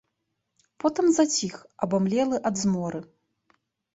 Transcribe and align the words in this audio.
Потым 0.83 1.05
заціх, 1.17 1.59
абамлелы 1.87 2.37
ад 2.51 2.55
зморы. 2.63 2.99